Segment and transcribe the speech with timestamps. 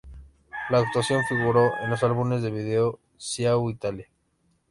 [0.71, 4.07] La actuación figuró en los álbumes de vídeo "Ciao, Italia!